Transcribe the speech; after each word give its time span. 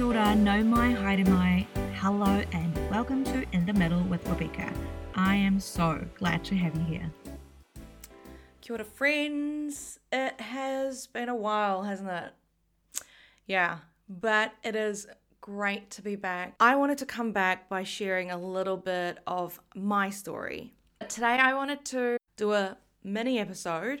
Kia 0.00 0.06
ora, 0.06 0.34
nau 0.34 0.62
mai, 0.64 0.94
haere 0.94 1.26
mai, 1.28 1.66
hello, 2.00 2.42
and 2.54 2.90
welcome 2.90 3.22
to 3.22 3.44
In 3.52 3.66
the 3.66 3.72
Middle 3.74 4.02
with 4.04 4.26
Rebecca. 4.26 4.72
I 5.14 5.36
am 5.36 5.60
so 5.60 6.02
glad 6.14 6.42
to 6.44 6.56
have 6.56 6.74
you 6.74 6.84
here. 6.84 7.12
Kia 8.62 8.76
ora, 8.76 8.84
friends. 8.84 9.98
It 10.10 10.40
has 10.40 11.06
been 11.06 11.28
a 11.28 11.34
while, 11.34 11.82
hasn't 11.82 12.08
it? 12.08 12.32
Yeah, 13.46 13.80
but 14.08 14.54
it 14.64 14.74
is 14.74 15.06
great 15.42 15.90
to 15.90 16.00
be 16.00 16.16
back. 16.16 16.54
I 16.58 16.76
wanted 16.76 16.96
to 16.96 17.04
come 17.04 17.32
back 17.32 17.68
by 17.68 17.82
sharing 17.82 18.30
a 18.30 18.38
little 18.38 18.78
bit 18.78 19.18
of 19.26 19.60
my 19.74 20.08
story. 20.08 20.72
Today, 21.10 21.36
I 21.38 21.52
wanted 21.52 21.84
to 21.96 22.16
do 22.38 22.54
a 22.54 22.78
mini 23.04 23.38
episode 23.38 24.00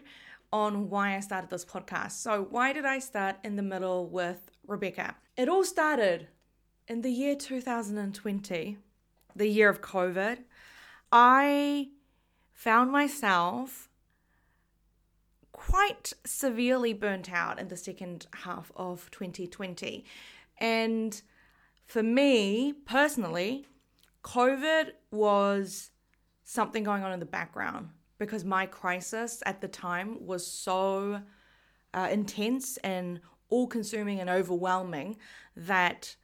on 0.50 0.88
why 0.88 1.14
I 1.14 1.20
started 1.20 1.50
this 1.50 1.66
podcast. 1.66 2.12
So, 2.12 2.46
why 2.48 2.72
did 2.72 2.86
I 2.86 3.00
start 3.00 3.36
in 3.44 3.56
the 3.56 3.62
middle 3.62 4.08
with 4.08 4.50
Rebecca? 4.70 5.16
It 5.36 5.48
all 5.48 5.64
started 5.64 6.28
in 6.86 7.02
the 7.02 7.10
year 7.10 7.34
2020, 7.34 8.78
the 9.34 9.46
year 9.46 9.68
of 9.68 9.80
COVID. 9.80 10.38
I 11.10 11.88
found 12.52 12.92
myself 12.92 13.88
quite 15.50 16.12
severely 16.24 16.92
burnt 16.92 17.32
out 17.32 17.58
in 17.58 17.68
the 17.68 17.76
second 17.76 18.26
half 18.44 18.70
of 18.76 19.10
2020. 19.10 20.04
And 20.58 21.20
for 21.86 22.02
me 22.02 22.72
personally, 22.86 23.66
COVID 24.22 24.92
was 25.10 25.90
something 26.44 26.84
going 26.84 27.02
on 27.02 27.12
in 27.12 27.18
the 27.18 27.26
background 27.26 27.88
because 28.18 28.44
my 28.44 28.66
crisis 28.66 29.42
at 29.46 29.60
the 29.60 29.68
time 29.68 30.24
was 30.24 30.46
so 30.46 31.20
uh, 31.92 32.08
intense 32.10 32.76
and 32.78 33.20
all 33.50 33.66
consuming 33.66 34.20
and 34.20 34.30
overwhelming 34.30 35.16
that, 35.56 36.16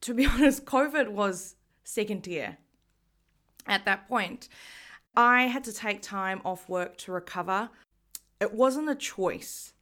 to 0.00 0.14
be 0.14 0.26
honest, 0.32 0.64
COVID 0.64 1.08
was 1.08 1.56
second 1.84 2.22
tier 2.22 2.58
at 3.66 3.84
that 3.84 4.08
point. 4.08 4.48
I 5.14 5.42
had 5.42 5.64
to 5.64 5.72
take 5.72 6.00
time 6.00 6.40
off 6.44 6.68
work 6.68 6.96
to 6.98 7.12
recover. 7.12 7.68
It 8.40 8.54
wasn't 8.54 8.88
a 8.88 8.94
choice. 8.94 9.74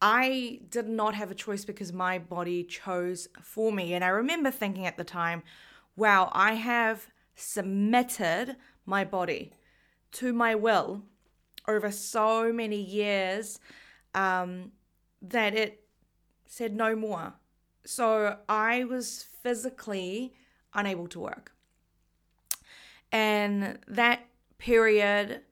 I 0.00 0.60
did 0.70 0.88
not 0.88 1.14
have 1.14 1.30
a 1.30 1.34
choice 1.34 1.64
because 1.64 1.92
my 1.92 2.18
body 2.18 2.64
chose 2.64 3.28
for 3.42 3.72
me. 3.72 3.94
And 3.94 4.04
I 4.04 4.08
remember 4.08 4.50
thinking 4.50 4.86
at 4.86 4.96
the 4.96 5.04
time, 5.04 5.42
wow, 5.96 6.30
I 6.32 6.54
have 6.54 7.08
submitted 7.34 8.56
my 8.86 9.04
body 9.04 9.52
to 10.12 10.32
my 10.32 10.54
will 10.54 11.02
over 11.66 11.90
so 11.90 12.52
many 12.52 12.80
years 12.80 13.60
um, 14.14 14.72
that 15.20 15.54
it 15.54 15.82
said 16.48 16.74
no 16.74 16.96
more. 16.96 17.34
So 17.84 18.38
I 18.48 18.84
was 18.84 19.24
physically 19.42 20.34
unable 20.74 21.06
to 21.08 21.20
work. 21.20 21.52
And 23.12 23.78
that 23.86 24.26
period 24.58 25.42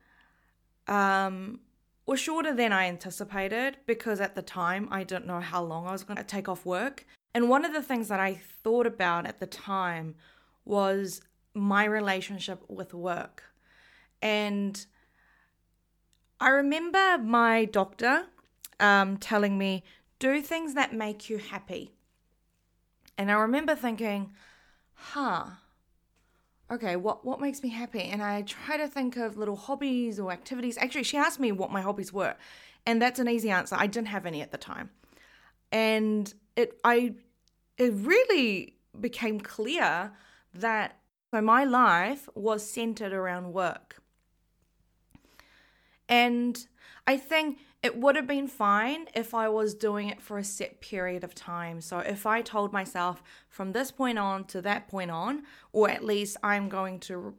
um, 0.87 1.61
was 2.05 2.19
shorter 2.19 2.53
than 2.53 2.73
I 2.73 2.87
anticipated 2.87 3.77
because 3.85 4.19
at 4.19 4.35
the 4.35 4.41
time 4.41 4.87
I 4.91 5.03
didn't 5.03 5.27
know 5.27 5.39
how 5.39 5.63
long 5.63 5.87
I 5.87 5.91
was 5.91 6.03
going 6.03 6.17
to 6.17 6.23
take 6.23 6.49
off 6.49 6.65
work. 6.65 7.05
And 7.33 7.49
one 7.49 7.65
of 7.65 7.73
the 7.73 7.81
things 7.81 8.07
that 8.09 8.19
I 8.19 8.33
thought 8.63 8.85
about 8.85 9.25
at 9.25 9.39
the 9.39 9.47
time 9.47 10.15
was 10.65 11.21
my 11.53 11.85
relationship 11.85 12.61
with 12.67 12.93
work. 12.93 13.43
And 14.21 14.85
I 16.39 16.49
remember 16.49 17.17
my 17.17 17.65
doctor 17.65 18.25
um, 18.79 19.17
telling 19.17 19.57
me, 19.57 19.83
do 20.19 20.41
things 20.41 20.73
that 20.73 20.93
make 20.93 21.29
you 21.29 21.37
happy. 21.37 21.93
And 23.17 23.31
I 23.31 23.35
remember 23.35 23.75
thinking, 23.75 24.33
huh, 24.93 25.45
okay, 26.71 26.95
what, 26.95 27.25
what 27.25 27.39
makes 27.39 27.63
me 27.63 27.69
happy? 27.69 28.01
And 28.01 28.21
I 28.21 28.43
try 28.43 28.77
to 28.77 28.87
think 28.87 29.17
of 29.17 29.37
little 29.37 29.55
hobbies 29.55 30.19
or 30.19 30.31
activities. 30.31 30.77
Actually, 30.77 31.03
she 31.03 31.17
asked 31.17 31.39
me 31.39 31.51
what 31.51 31.71
my 31.71 31.81
hobbies 31.81 32.13
were. 32.13 32.35
And 32.85 33.01
that's 33.01 33.19
an 33.19 33.27
easy 33.27 33.49
answer. 33.49 33.75
I 33.77 33.87
didn't 33.87 34.07
have 34.07 34.25
any 34.25 34.41
at 34.41 34.51
the 34.51 34.57
time. 34.57 34.89
And 35.71 36.33
it 36.55 36.79
I 36.83 37.15
it 37.77 37.93
really 37.93 38.77
became 38.99 39.39
clear 39.41 40.13
that 40.53 40.97
so 41.31 41.41
my 41.41 41.65
life 41.65 42.29
was 42.35 42.67
centered 42.67 43.11
around 43.11 43.51
work. 43.51 44.01
And 46.07 46.65
I 47.05 47.17
think 47.17 47.59
it 47.83 47.97
would 47.97 48.15
have 48.15 48.27
been 48.27 48.47
fine 48.47 49.07
if 49.13 49.33
I 49.33 49.49
was 49.49 49.73
doing 49.73 50.09
it 50.09 50.21
for 50.21 50.37
a 50.37 50.43
set 50.43 50.81
period 50.81 51.23
of 51.23 51.35
time. 51.35 51.79
So 51.79 51.99
if 51.99 52.25
I 52.25 52.41
told 52.41 52.73
myself 52.73 53.21
from 53.49 53.71
this 53.71 53.91
point 53.91 54.17
on 54.17 54.45
to 54.45 54.61
that 54.63 54.87
point 54.87 55.11
on, 55.11 55.43
or 55.71 55.89
at 55.89 56.03
least 56.03 56.37
I'm 56.41 56.69
going 56.69 56.99
to 57.01 57.35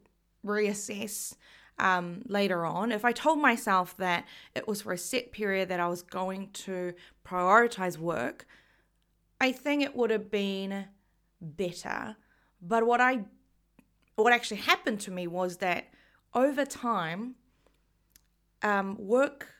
reassess 0.46 1.34
um, 1.78 2.22
later 2.26 2.64
on, 2.64 2.92
if 2.92 3.04
I 3.04 3.12
told 3.12 3.40
myself 3.40 3.96
that 3.96 4.26
it 4.54 4.68
was 4.68 4.82
for 4.82 4.92
a 4.92 4.98
set 4.98 5.32
period 5.32 5.68
that 5.70 5.80
I 5.80 5.88
was 5.88 6.02
going 6.02 6.50
to 6.52 6.94
prioritize 7.26 7.98
work, 7.98 8.46
I 9.40 9.52
think 9.52 9.82
it 9.82 9.96
would 9.96 10.10
have 10.10 10.30
been 10.30 10.86
better. 11.40 12.16
But 12.62 12.86
what 12.86 13.00
I 13.00 13.24
what 14.14 14.32
actually 14.32 14.56
happened 14.58 15.00
to 15.00 15.12
me 15.12 15.28
was 15.28 15.58
that 15.58 15.92
over 16.34 16.64
time, 16.64 17.36
um, 18.62 18.96
work 18.98 19.54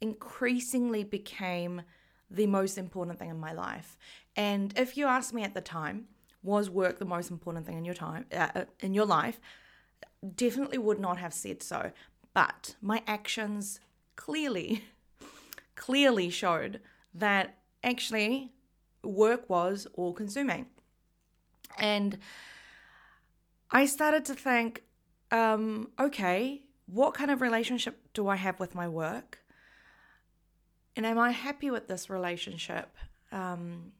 increasingly 0.00 1.04
became 1.04 1.82
the 2.30 2.46
most 2.46 2.78
important 2.78 3.18
thing 3.18 3.30
in 3.30 3.38
my 3.38 3.52
life. 3.52 3.96
And 4.36 4.72
if 4.76 4.96
you 4.96 5.06
asked 5.06 5.32
me 5.32 5.42
at 5.42 5.54
the 5.54 5.60
time, 5.60 6.06
was 6.42 6.70
work 6.70 6.98
the 6.98 7.04
most 7.04 7.30
important 7.30 7.66
thing 7.66 7.78
in 7.78 7.84
your 7.84 7.94
time 7.94 8.26
uh, 8.32 8.48
uh, 8.54 8.64
in 8.80 8.94
your 8.94 9.06
life? 9.06 9.40
Definitely 10.36 10.78
would 10.78 11.00
not 11.00 11.18
have 11.18 11.34
said 11.34 11.62
so. 11.62 11.92
But 12.34 12.76
my 12.80 13.02
actions 13.06 13.80
clearly, 14.16 14.84
clearly 15.74 16.30
showed 16.30 16.80
that 17.14 17.58
actually 17.82 18.52
work 19.02 19.48
was 19.48 19.86
all 19.94 20.12
consuming. 20.12 20.66
And 21.78 22.18
I 23.70 23.86
started 23.86 24.24
to 24.26 24.34
think, 24.34 24.82
um, 25.30 25.90
okay, 25.98 26.62
what 26.86 27.14
kind 27.14 27.30
of 27.30 27.40
relationship 27.40 28.00
do 28.14 28.28
I 28.28 28.36
have 28.36 28.58
with 28.58 28.74
my 28.74 28.88
work? 28.88 29.40
And 30.98 31.06
am 31.06 31.16
I 31.16 31.30
happy 31.30 31.70
with 31.70 31.86
this 31.86 32.10
relationship? 32.10 32.96
Um, 33.30 33.92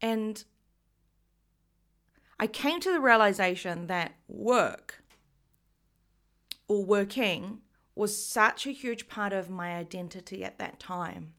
and 0.00 0.42
I 2.40 2.46
came 2.46 2.80
to 2.80 2.90
the 2.90 2.98
realization 2.98 3.88
that 3.88 4.14
work 4.26 5.04
or 6.66 6.82
working 6.82 7.58
was 7.94 8.16
such 8.16 8.66
a 8.66 8.70
huge 8.70 9.06
part 9.06 9.34
of 9.34 9.50
my 9.50 9.74
identity 9.76 10.42
at 10.42 10.58
that 10.60 10.80
time. 10.80 11.34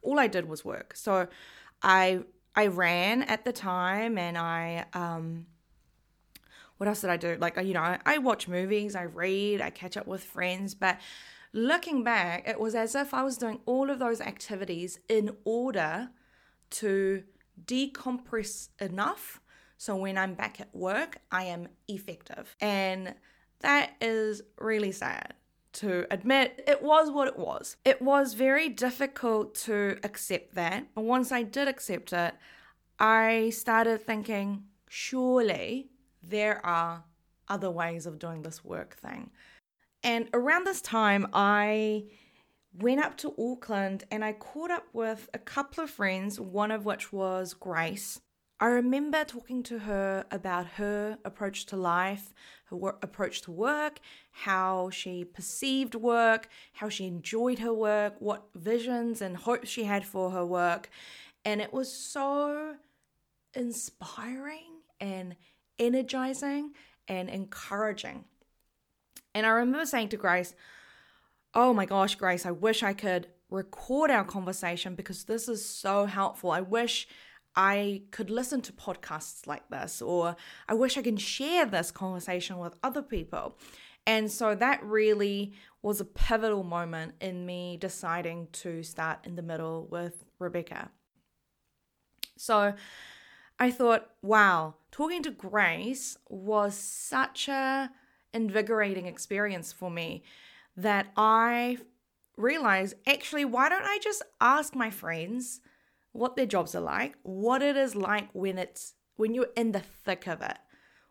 All 0.00 0.20
I 0.20 0.28
did 0.28 0.48
was 0.48 0.64
work. 0.64 0.94
So 0.94 1.26
I 1.82 2.20
I 2.54 2.68
ran 2.68 3.24
at 3.24 3.44
the 3.44 3.52
time 3.52 4.16
and 4.16 4.38
I 4.38 4.86
um 4.94 5.46
what 6.76 6.86
else 6.86 7.00
did 7.00 7.10
I 7.10 7.16
do? 7.16 7.36
Like 7.40 7.56
you 7.56 7.74
know, 7.74 7.82
I, 7.82 7.98
I 8.06 8.18
watch 8.18 8.46
movies, 8.46 8.94
I 8.94 9.02
read, 9.02 9.60
I 9.60 9.70
catch 9.70 9.96
up 9.96 10.06
with 10.06 10.22
friends, 10.22 10.76
but 10.76 10.98
looking 11.52 12.04
back, 12.04 12.46
it 12.46 12.60
was 12.60 12.74
as 12.74 12.94
if 12.94 13.14
I 13.14 13.22
was 13.22 13.38
doing 13.38 13.60
all 13.66 13.90
of 13.90 13.98
those 13.98 14.20
activities 14.20 15.00
in 15.08 15.36
order 15.44 16.10
to 16.70 17.24
decompress 17.64 18.68
enough 18.80 19.40
so 19.78 19.94
when 19.94 20.18
I'm 20.18 20.34
back 20.34 20.60
at 20.60 20.74
work, 20.74 21.18
I 21.30 21.44
am 21.44 21.68
effective. 21.86 22.54
And 22.60 23.14
that 23.60 23.92
is 24.00 24.42
really 24.58 24.90
sad 24.90 25.34
to 25.74 26.04
admit. 26.10 26.64
It 26.66 26.82
was 26.82 27.10
what 27.12 27.28
it 27.28 27.38
was. 27.38 27.76
It 27.84 28.02
was 28.02 28.34
very 28.34 28.68
difficult 28.68 29.54
to 29.66 29.98
accept 30.02 30.56
that. 30.56 30.88
But 30.94 31.04
once 31.04 31.30
I 31.30 31.44
did 31.44 31.68
accept 31.68 32.12
it, 32.12 32.34
I 32.98 33.50
started 33.50 34.02
thinking, 34.02 34.64
surely 34.88 35.90
there 36.24 36.64
are 36.66 37.04
other 37.48 37.70
ways 37.70 38.04
of 38.04 38.18
doing 38.18 38.42
this 38.42 38.64
work 38.64 38.96
thing. 38.96 39.30
And 40.02 40.28
around 40.32 40.64
this 40.64 40.80
time, 40.80 41.26
I 41.32 42.04
went 42.72 43.00
up 43.00 43.16
to 43.18 43.34
Auckland 43.38 44.04
and 44.10 44.24
I 44.24 44.32
caught 44.32 44.70
up 44.70 44.86
with 44.92 45.28
a 45.34 45.38
couple 45.38 45.84
of 45.84 45.90
friends, 45.90 46.38
one 46.38 46.70
of 46.70 46.84
which 46.84 47.12
was 47.12 47.54
Grace. 47.54 48.20
I 48.60 48.66
remember 48.66 49.24
talking 49.24 49.62
to 49.64 49.80
her 49.80 50.24
about 50.32 50.66
her 50.66 51.18
approach 51.24 51.66
to 51.66 51.76
life, 51.76 52.34
her 52.66 52.76
wor- 52.76 52.98
approach 53.02 53.42
to 53.42 53.52
work, 53.52 54.00
how 54.32 54.90
she 54.90 55.24
perceived 55.24 55.94
work, 55.94 56.48
how 56.72 56.88
she 56.88 57.06
enjoyed 57.06 57.60
her 57.60 57.72
work, 57.72 58.16
what 58.18 58.48
visions 58.56 59.22
and 59.22 59.36
hopes 59.36 59.68
she 59.68 59.84
had 59.84 60.04
for 60.04 60.32
her 60.32 60.44
work. 60.44 60.90
And 61.44 61.60
it 61.60 61.72
was 61.72 61.92
so 61.92 62.74
inspiring 63.54 64.80
and 65.00 65.36
energizing 65.78 66.72
and 67.06 67.30
encouraging. 67.30 68.24
And 69.34 69.46
I 69.46 69.50
remember 69.50 69.86
saying 69.86 70.08
to 70.10 70.16
Grace, 70.16 70.54
Oh 71.54 71.72
my 71.72 71.86
gosh, 71.86 72.14
Grace, 72.14 72.44
I 72.44 72.50
wish 72.50 72.82
I 72.82 72.92
could 72.92 73.28
record 73.50 74.10
our 74.10 74.24
conversation 74.24 74.94
because 74.94 75.24
this 75.24 75.48
is 75.48 75.64
so 75.64 76.04
helpful. 76.04 76.50
I 76.50 76.60
wish 76.60 77.08
I 77.56 78.02
could 78.10 78.30
listen 78.30 78.60
to 78.62 78.72
podcasts 78.72 79.46
like 79.46 79.68
this, 79.70 80.02
or 80.02 80.36
I 80.68 80.74
wish 80.74 80.96
I 80.96 81.02
can 81.02 81.16
share 81.16 81.64
this 81.64 81.90
conversation 81.90 82.58
with 82.58 82.74
other 82.82 83.02
people. 83.02 83.56
And 84.06 84.30
so 84.30 84.54
that 84.54 84.82
really 84.84 85.54
was 85.82 86.00
a 86.00 86.04
pivotal 86.04 86.62
moment 86.62 87.14
in 87.20 87.44
me 87.44 87.76
deciding 87.80 88.48
to 88.52 88.82
start 88.82 89.20
in 89.24 89.36
the 89.36 89.42
middle 89.42 89.86
with 89.90 90.24
Rebecca. 90.38 90.90
So 92.36 92.74
I 93.58 93.70
thought, 93.70 94.08
wow, 94.22 94.76
talking 94.92 95.22
to 95.24 95.30
Grace 95.30 96.16
was 96.28 96.74
such 96.76 97.48
a 97.48 97.90
invigorating 98.32 99.06
experience 99.06 99.72
for 99.72 99.90
me 99.90 100.22
that 100.76 101.08
I 101.16 101.78
realized 102.36 102.94
actually 103.06 103.44
why 103.44 103.68
don't 103.68 103.84
I 103.84 103.98
just 104.02 104.22
ask 104.40 104.74
my 104.74 104.90
friends 104.90 105.60
what 106.12 106.36
their 106.36 106.46
jobs 106.46 106.74
are 106.74 106.80
like, 106.80 107.16
what 107.22 107.62
it 107.62 107.76
is 107.76 107.94
like 107.94 108.28
when 108.32 108.58
it's 108.58 108.94
when 109.16 109.34
you're 109.34 109.48
in 109.56 109.72
the 109.72 109.80
thick 109.80 110.26
of 110.26 110.40
it. 110.42 110.58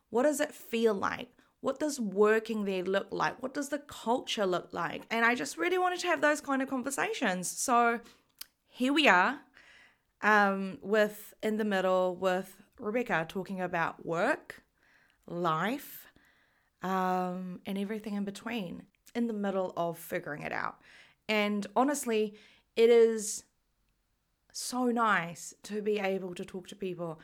What 0.10 0.24
does 0.24 0.40
it 0.40 0.54
feel 0.54 0.94
like? 0.94 1.30
What 1.60 1.80
does 1.80 2.00
working 2.00 2.66
there 2.66 2.84
look 2.84 3.08
like? 3.12 3.42
What 3.42 3.54
does 3.54 3.70
the 3.70 3.80
culture 3.80 4.46
look 4.46 4.70
like? 4.72 5.04
And 5.12 5.26
I 5.26 5.36
just 5.36 5.58
really 5.58 5.78
wanted 5.78 6.00
to 6.00 6.08
have 6.08 6.22
those 6.22 6.40
kind 6.40 6.62
of 6.62 6.70
conversations. 6.70 7.50
So 7.50 8.00
here 8.68 8.94
we 8.94 9.08
are 9.08 9.40
um, 10.22 10.78
with 10.82 11.34
in 11.44 11.58
the 11.58 11.66
middle 11.66 12.16
with 12.16 12.64
Rebecca 12.80 13.26
talking 13.28 13.60
about 13.60 14.06
work, 14.06 14.64
life, 15.26 16.07
um, 16.84 17.60
and 17.66 17.78
everything 17.78 18.16
in 18.16 18.24
between, 18.24 18.84
in 19.16 19.28
the 19.28 19.34
middle 19.34 19.74
of 19.76 19.98
figuring 19.98 20.42
it 20.44 20.52
out. 20.52 20.78
And 21.28 21.66
honestly, 21.76 22.36
it 22.76 22.90
is 22.90 23.44
so 24.52 24.86
nice 24.86 25.54
to 25.64 25.82
be 25.82 26.00
able 26.00 26.34
to 26.36 26.46
talk 26.46 26.68
to 26.68 26.76
people 26.76 27.20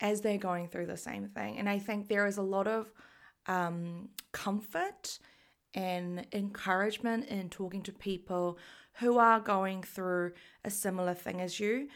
as 0.00 0.20
they're 0.20 0.38
going 0.38 0.68
through 0.68 0.86
the 0.86 0.96
same 0.96 1.28
thing. 1.28 1.58
And 1.58 1.68
I 1.68 1.78
think 1.78 2.08
there 2.08 2.26
is 2.26 2.36
a 2.36 2.42
lot 2.42 2.66
of 2.66 2.92
um, 3.46 4.08
comfort 4.32 5.18
and 5.74 6.26
encouragement 6.32 7.26
in 7.26 7.48
talking 7.48 7.82
to 7.82 7.92
people 7.92 8.58
who 8.94 9.18
are 9.18 9.40
going 9.40 9.82
through 9.82 10.32
a 10.64 10.70
similar 10.70 11.14
thing 11.14 11.40
as 11.40 11.58
you 11.58 11.88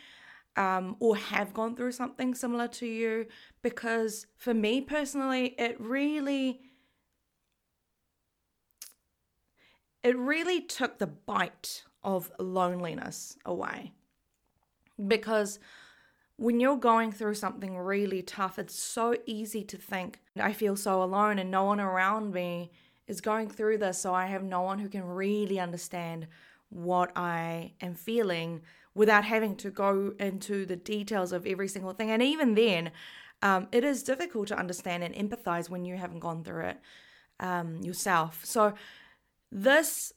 um, 0.56 0.96
or 0.98 1.16
have 1.16 1.54
gone 1.54 1.76
through 1.76 1.92
something 1.92 2.34
similar 2.34 2.68
to 2.68 2.86
you. 2.86 3.26
Because 3.62 4.26
for 4.36 4.52
me 4.52 4.80
personally, 4.80 5.54
it 5.58 5.80
really. 5.80 6.60
It 10.02 10.16
really 10.16 10.60
took 10.60 10.98
the 10.98 11.06
bite 11.06 11.84
of 12.02 12.30
loneliness 12.38 13.36
away. 13.44 13.92
Because 15.06 15.58
when 16.36 16.60
you're 16.60 16.76
going 16.76 17.12
through 17.12 17.34
something 17.34 17.76
really 17.76 18.22
tough, 18.22 18.58
it's 18.58 18.78
so 18.78 19.16
easy 19.26 19.64
to 19.64 19.76
think, 19.76 20.20
I 20.40 20.52
feel 20.52 20.76
so 20.76 21.02
alone 21.02 21.38
and 21.38 21.50
no 21.50 21.64
one 21.64 21.80
around 21.80 22.32
me 22.32 22.70
is 23.06 23.20
going 23.20 23.48
through 23.48 23.78
this. 23.78 24.00
So 24.00 24.14
I 24.14 24.26
have 24.26 24.42
no 24.42 24.62
one 24.62 24.78
who 24.78 24.88
can 24.88 25.04
really 25.04 25.58
understand 25.58 26.28
what 26.70 27.10
I 27.16 27.72
am 27.80 27.94
feeling 27.94 28.62
without 28.94 29.24
having 29.24 29.56
to 29.56 29.70
go 29.70 30.12
into 30.18 30.66
the 30.66 30.76
details 30.76 31.32
of 31.32 31.46
every 31.46 31.68
single 31.68 31.92
thing. 31.92 32.10
And 32.10 32.22
even 32.22 32.54
then, 32.54 32.92
um, 33.42 33.68
it 33.72 33.84
is 33.84 34.02
difficult 34.02 34.48
to 34.48 34.58
understand 34.58 35.04
and 35.04 35.14
empathize 35.14 35.70
when 35.70 35.84
you 35.84 35.96
haven't 35.96 36.20
gone 36.20 36.44
through 36.44 36.66
it 36.66 36.80
um, 37.40 37.76
yourself. 37.76 38.44
So 38.44 38.74
this 39.50 40.12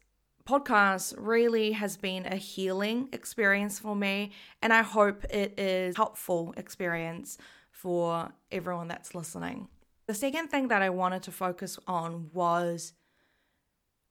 podcast 0.48 1.14
really 1.18 1.72
has 1.72 1.98
been 1.98 2.26
a 2.26 2.36
healing 2.36 3.10
experience 3.14 3.80
for 3.80 3.96
me, 3.96 4.32
and 4.62 4.74
I 4.74 4.82
hope 4.82 5.24
it 5.26 5.60
is 5.60 5.96
helpful 5.96 6.54
experience 6.58 7.38
for 7.72 8.32
everyone 8.52 8.88
that's 8.88 9.16
listening. 9.16 9.68
The 10.08 10.14
second 10.14 10.50
thing 10.50 10.68
that 10.68 10.82
I 10.82 10.90
wanted 10.90 11.24
to 11.24 11.32
focus 11.32 11.80
on 11.88 12.30
was 12.34 12.94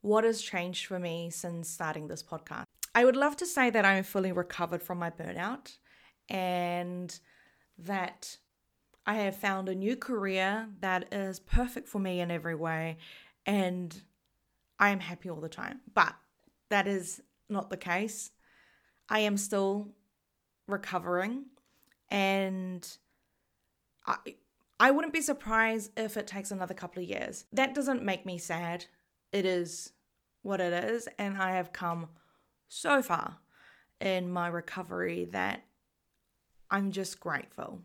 what 0.01 0.25
has 0.25 0.41
changed 0.41 0.87
for 0.87 0.99
me 0.99 1.31
since 1.31 1.69
starting 1.69 2.09
this 2.09 2.23
podcast. 2.23 2.65
I 2.95 3.05
would 3.05 3.17
love 3.17 3.37
to 3.37 3.47
say 3.47 3.71
that 3.71 3.85
I'm 3.85 4.03
fully 4.03 4.33
recovered 4.33 4.83
from 4.83 4.99
my 4.99 5.11
burnout 5.11 5.77
and 6.29 7.19
that 7.79 8.39
I 9.07 9.15
have 9.15 9.37
found 9.37 9.69
a 9.69 9.75
new 9.75 9.97
career 9.97 10.69
that 10.81 11.13
is 11.13 11.39
perfect 11.39 11.89
for 11.89 11.99
me 11.99 12.21
in 12.21 12.31
every 12.31 12.55
way 12.55 12.99
and 13.47 14.01
I 14.81 14.89
am 14.89 14.99
happy 14.99 15.29
all 15.29 15.41
the 15.41 15.49
time. 15.49 15.81
But 15.95 16.15
that 16.71 16.89
is 16.89 17.23
not 17.49 17.69
the 17.69 17.77
case. 17.77 18.31
I 19.09 19.21
am 19.21 19.37
still 19.37 19.91
recovering 20.67 21.45
and 22.11 22.87
I 24.07 24.17
I 24.79 24.91
wouldn't 24.93 25.13
be 25.13 25.21
surprised 25.21 25.91
if 25.99 26.17
it 26.17 26.27
takes 26.27 26.51
another 26.51 26.73
couple 26.73 27.03
of 27.03 27.09
years. 27.09 27.45
That 27.53 27.75
doesn't 27.75 28.03
make 28.03 28.25
me 28.25 28.39
sad. 28.39 28.87
It 29.31 29.45
is 29.45 29.93
what 30.43 30.61
it 30.61 30.73
is 30.73 31.07
and 31.19 31.37
I 31.37 31.53
have 31.53 31.73
come 31.73 32.09
so 32.69 33.03
far 33.03 33.37
in 34.01 34.31
my 34.31 34.49
recovery 34.49 35.29
that 35.33 35.65
I'm 36.71 36.93
just 36.93 37.21
grateful. 37.21 37.83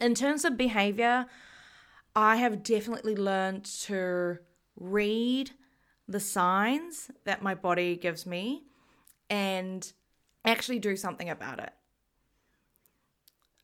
In 0.00 0.14
terms 0.14 0.44
of 0.44 0.56
behavior, 0.56 1.26
I 2.16 2.36
have 2.36 2.64
definitely 2.64 3.14
learned 3.14 3.64
to 3.82 4.38
read 4.76 5.52
the 6.08 6.20
signs 6.20 7.10
that 7.24 7.42
my 7.42 7.54
body 7.54 7.96
gives 7.96 8.26
me 8.26 8.64
and 9.30 9.92
actually 10.44 10.78
do 10.78 10.96
something 10.96 11.30
about 11.30 11.58
it. 11.58 11.72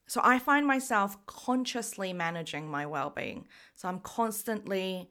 So 0.07 0.19
I 0.23 0.39
find 0.39 0.67
myself 0.67 1.25
consciously 1.25 2.11
managing 2.11 2.69
my 2.69 2.85
well 2.85 3.09
being. 3.09 3.47
So 3.75 3.87
I'm 3.87 3.99
constantly 3.99 5.09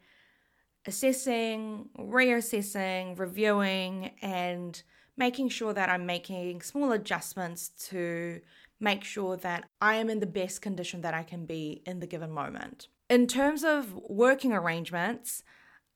assessing, 0.86 1.88
reassessing, 1.98 3.18
reviewing, 3.18 4.10
and 4.20 4.82
making 5.16 5.48
sure 5.48 5.72
that 5.72 5.88
I'm 5.88 6.06
making 6.06 6.62
small 6.62 6.92
adjustments 6.92 7.68
to 7.88 8.40
make 8.80 9.04
sure 9.04 9.36
that 9.38 9.68
I 9.80 9.94
am 9.94 10.08
in 10.08 10.20
the 10.20 10.26
best 10.26 10.62
condition 10.62 11.02
that 11.02 11.14
I 11.14 11.22
can 11.22 11.44
be 11.46 11.82
in 11.86 12.00
the 12.00 12.06
given 12.06 12.30
moment. 12.30 12.88
In 13.08 13.26
terms 13.26 13.64
of 13.64 13.94
working 14.08 14.52
arrangements, 14.52 15.42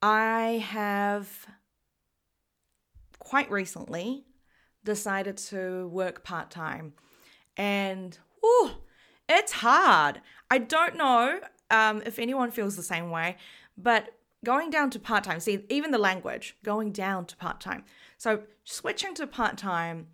I 0.07 0.63
have 0.69 1.47
quite 3.19 3.51
recently 3.51 4.27
decided 4.85 5.39
to 5.39 5.89
work 5.89 6.23
part 6.23 6.51
time, 6.51 6.93
and 7.57 8.19
whew, 8.43 8.73
it's 9.31 9.53
hard. 9.53 10.21
I 10.51 10.59
don't 10.59 10.97
know 10.97 11.41
um, 11.71 12.03
if 12.05 12.19
anyone 12.19 12.51
feels 12.51 12.77
the 12.77 12.83
same 12.83 13.09
way, 13.09 13.39
but 13.79 14.11
going 14.45 14.69
down 14.69 14.91
to 14.91 14.99
part 14.99 15.25
time, 15.25 15.41
see, 15.41 15.65
even 15.71 15.91
the 15.91 15.97
language, 15.97 16.59
going 16.63 16.93
down 16.93 17.25
to 17.25 17.37
part 17.39 17.63
time. 17.63 17.83
So 18.19 18.43
switching 18.63 19.15
to 19.15 19.27
part 19.27 19.57
time, 19.57 20.09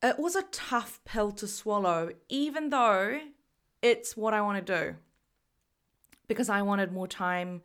it 0.00 0.16
was 0.16 0.36
a 0.36 0.42
tough 0.52 1.00
pill 1.04 1.32
to 1.32 1.48
swallow, 1.48 2.10
even 2.28 2.70
though 2.70 3.18
it's 3.82 4.16
what 4.16 4.32
I 4.32 4.42
want 4.42 4.64
to 4.64 4.80
do 4.80 4.96
because 6.28 6.48
I 6.48 6.62
wanted 6.62 6.92
more 6.92 7.08
time 7.08 7.62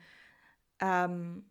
um, 0.82 1.44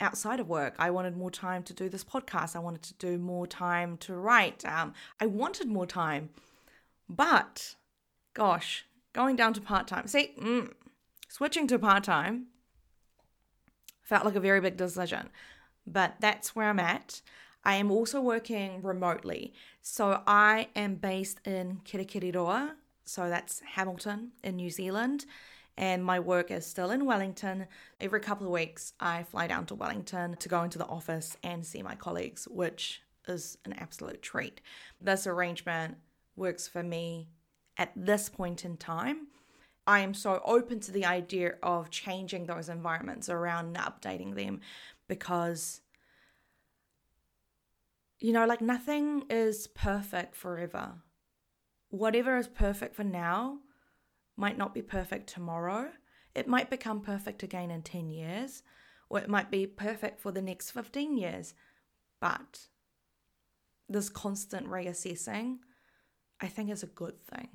outside 0.00 0.40
of 0.40 0.48
work. 0.48 0.74
I 0.78 0.90
wanted 0.90 1.16
more 1.16 1.30
time 1.30 1.62
to 1.64 1.74
do 1.74 1.88
this 1.88 2.04
podcast. 2.04 2.56
I 2.56 2.60
wanted 2.60 2.82
to 2.82 2.94
do 2.94 3.18
more 3.18 3.46
time 3.46 3.96
to 3.98 4.14
write. 4.14 4.64
Um, 4.64 4.94
I 5.20 5.26
wanted 5.26 5.68
more 5.68 5.86
time. 5.86 6.30
But, 7.08 7.74
gosh, 8.34 8.86
going 9.12 9.36
down 9.36 9.52
to 9.54 9.60
part 9.60 9.88
time. 9.88 10.06
See, 10.06 10.34
mm, 10.40 10.72
switching 11.28 11.66
to 11.66 11.78
part 11.78 12.04
time 12.04 12.46
felt 14.02 14.24
like 14.24 14.36
a 14.36 14.40
very 14.40 14.60
big 14.60 14.76
decision. 14.76 15.28
But 15.86 16.14
that's 16.20 16.54
where 16.54 16.68
I'm 16.68 16.80
at. 16.80 17.20
I 17.64 17.74
am 17.74 17.90
also 17.90 18.20
working 18.20 18.82
remotely. 18.82 19.52
So 19.82 20.22
I 20.26 20.68
am 20.76 20.94
based 20.94 21.40
in 21.44 21.80
Kirikiriroa. 21.84 22.72
So 23.04 23.28
that's 23.28 23.60
Hamilton 23.74 24.32
in 24.44 24.56
New 24.56 24.70
Zealand 24.70 25.26
and 25.78 26.04
my 26.04 26.18
work 26.18 26.50
is 26.50 26.66
still 26.66 26.90
in 26.90 27.06
Wellington. 27.06 27.66
Every 28.00 28.18
couple 28.18 28.46
of 28.46 28.52
weeks, 28.52 28.94
I 28.98 29.22
fly 29.22 29.46
down 29.46 29.64
to 29.66 29.76
Wellington 29.76 30.36
to 30.40 30.48
go 30.48 30.64
into 30.64 30.76
the 30.76 30.86
office 30.86 31.36
and 31.44 31.64
see 31.64 31.82
my 31.82 31.94
colleagues, 31.94 32.48
which 32.48 33.00
is 33.28 33.58
an 33.64 33.74
absolute 33.74 34.20
treat. 34.20 34.60
This 35.00 35.24
arrangement 35.24 35.96
works 36.34 36.66
for 36.66 36.82
me 36.82 37.28
at 37.76 37.92
this 37.94 38.28
point 38.28 38.64
in 38.64 38.76
time. 38.76 39.28
I 39.86 40.00
am 40.00 40.14
so 40.14 40.42
open 40.44 40.80
to 40.80 40.90
the 40.90 41.06
idea 41.06 41.54
of 41.62 41.90
changing 41.90 42.46
those 42.46 42.68
environments 42.68 43.28
around 43.28 43.66
and 43.66 43.76
updating 43.76 44.34
them 44.34 44.60
because, 45.06 45.80
you 48.18 48.32
know, 48.32 48.46
like 48.46 48.60
nothing 48.60 49.26
is 49.30 49.68
perfect 49.68 50.34
forever. 50.34 50.94
Whatever 51.90 52.36
is 52.36 52.48
perfect 52.48 52.96
for 52.96 53.04
now 53.04 53.60
might 54.38 54.56
not 54.56 54.72
be 54.72 54.82
perfect 54.82 55.28
tomorrow. 55.28 55.90
It 56.34 56.46
might 56.46 56.70
become 56.70 57.00
perfect 57.00 57.42
again 57.42 57.70
in 57.70 57.82
10 57.82 58.08
years, 58.08 58.62
or 59.10 59.18
it 59.18 59.28
might 59.28 59.50
be 59.50 59.66
perfect 59.66 60.20
for 60.20 60.30
the 60.30 60.40
next 60.42 60.70
15 60.70 61.16
years. 61.16 61.54
But 62.20 62.60
this 63.88 64.08
constant 64.08 64.66
reassessing, 64.68 65.58
I 66.40 66.46
think 66.46 66.70
is 66.70 66.82
a 66.82 66.86
good 66.86 67.18
thing. 67.18 67.48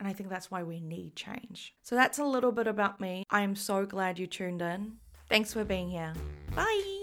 And 0.00 0.08
I 0.08 0.12
think 0.12 0.28
that's 0.28 0.50
why 0.50 0.62
we 0.62 0.80
need 0.80 1.16
change. 1.16 1.74
So 1.82 1.94
that's 1.94 2.18
a 2.18 2.24
little 2.24 2.52
bit 2.52 2.66
about 2.66 3.00
me. 3.00 3.24
I 3.30 3.42
am 3.42 3.56
so 3.56 3.84
glad 3.84 4.18
you 4.18 4.26
tuned 4.26 4.62
in. 4.62 4.98
Thanks 5.28 5.52
for 5.52 5.64
being 5.64 5.90
here. 5.90 6.14
Bye. 6.54 6.97